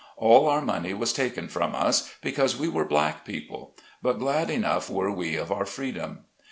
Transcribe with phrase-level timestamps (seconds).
[0.17, 4.89] All our money was taken from us, because we were black people; but glad enough
[4.89, 6.25] were we of our freedom.